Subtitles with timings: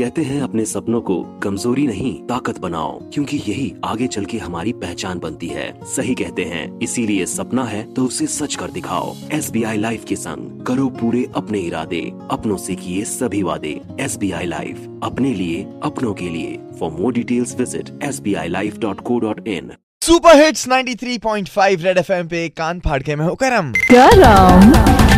[0.00, 4.72] कहते हैं अपने सपनों को कमज़ोरी नहीं ताकत बनाओ क्योंकि यही आगे चल के हमारी
[4.74, 9.50] पहचान बनती है। सही कहते हैं इसीलिए सपना है तो उसे सच कर दिखाओ। एस
[9.50, 12.00] बी आई लाइफ के संग करो पूरे अपने इरादे
[12.30, 16.90] अपनों से किए सभी वादे। एस बी आई लाइफ अपने लिए अपनों के लिए। For
[16.92, 19.72] more details visit S B I life dot co dot in
[20.02, 25.09] super hits 93.5 red FM पे कान फाड़ के मैं हूँ करम। गरम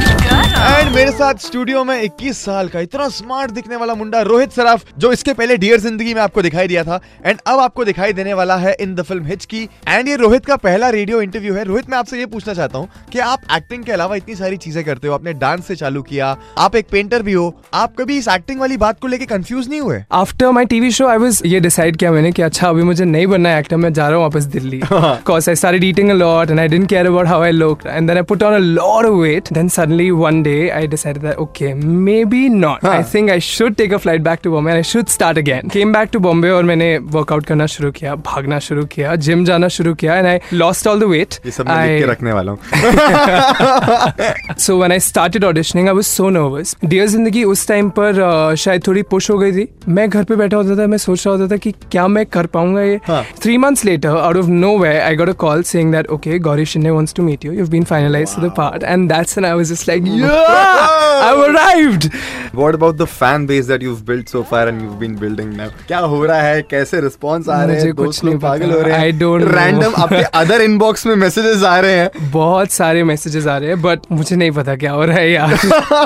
[0.63, 4.85] एंड मेरे साथ स्टूडियो में 21 साल का इतना स्मार्ट दिखने वाला मुंडा रोहित सराफ
[4.99, 8.35] जो इसके पहले डियर ज़िंदगी में आपको दिखाई दिया था एंड अब आपको दिखाई देने
[8.35, 11.65] वाला है इन द फ़िल्म हिच की। एंड ये रोहित का पहला रेडियो इंटरव्यू है।
[11.65, 14.85] रोहित मैं आपसे ये पूछना चाहता हूँ कि आप एक्टिंग के अलावा इतनी सारी चीज़ें
[14.85, 18.29] करते हो आपने डांस से चालू किया आप एक पेंटर भी हो आप कभी इस
[18.29, 20.03] एक्टिंग वाली बात को लेकर कंफ्यूज नहीं हुए?
[20.13, 23.27] After my TV show I was ये डिसाइड किया मैंने की अच्छा अभी मुझे नहीं
[23.27, 24.81] बनना है एक्टर मैं जा रहा हूँ वापस Delhi.
[24.93, 25.57] Because I
[26.63, 27.87] I didn't care about how I looked.
[27.87, 29.49] And then I put on a lot of weight.
[29.57, 31.71] Then suddenly one day I decided that okay
[32.09, 35.09] maybe not I think I should take a flight back to Bombay and I should
[35.17, 39.15] start again came back to Bombay और मैंने workout करना शुरू किया भागना शुरू किया
[39.29, 42.11] gym जाना शुरू किया and I lost all the weight ये सब मैं लिख के
[42.13, 42.61] रखने वाला हूँ
[44.67, 48.57] so when I started auditioning I was so nervous dear Zindagi उस टाइम पर uh,
[48.65, 49.69] शायद थोड़ी पुश हो गई थी
[49.99, 52.47] मैं घर पे बैठा होता था मैं सोच रहा होता था कि क्या मैं कर
[52.57, 53.23] पाऊँगा ये हाँ.
[53.43, 56.67] Three months later out of no way I got a call saying that okay Gauri
[56.75, 59.55] Shinde wants to meet you you've been finalized to the part and that's when I
[59.61, 62.11] was just like yeah I've arrived!
[62.55, 65.69] What about the fan base that you've built so far and you've been building now?
[65.87, 66.63] क्या हो रहा है?
[66.63, 67.95] कैसे response आ रहे हैं?
[67.95, 69.55] दोस्त लोग पागल हो रहे हैं। I don't know.
[69.55, 73.83] रैंडम आपके अदर इनबॉक्स में मैसेजेस आ रहे हैं। बहुत सारे मैसेजेस आ रहे हैं
[73.83, 75.53] बट मुझे नहीं पता क्या हो रहा है यार।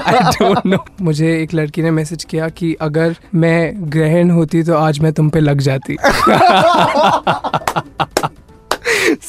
[0.07, 4.75] आई डोंट नो मुझे एक लड़की ने मैसेज किया कि अगर मैं ग्रहण होती तो
[4.75, 5.97] आज मैं तुम पे लग जाती।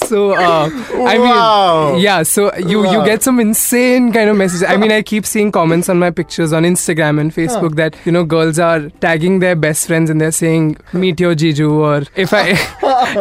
[0.09, 0.69] so uh,
[1.13, 1.91] I Wow.
[1.93, 2.91] mean yeah so you wow.
[2.93, 6.09] you get some insane kind of messages I mean I keep seeing comments on my
[6.19, 7.81] pictures on Instagram and Facebook huh.
[7.81, 11.69] that you know girls are tagging their best friends and they're saying meet your Jiju
[11.89, 12.45] or if I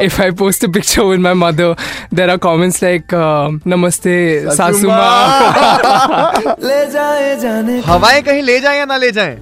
[0.08, 1.74] if I post a picture with my mother
[2.10, 4.12] there are comments like uh, namaste
[4.60, 5.10] sasu ma
[7.86, 9.36] हवाएँ कहीं ले जाएँ या ना ले जाएँ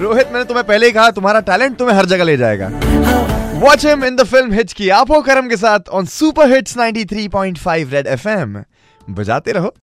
[0.00, 3.25] रोहित मैंने तुम्हें पहले ही कहा तुम्हारा टैलेंट तुम्हें हर जगह ले जाएगा
[3.56, 8.06] watch him in the film Hichki आप करम के साथ on super hits 93.5 red
[8.06, 8.58] FM
[9.10, 9.74] बजाते रहो।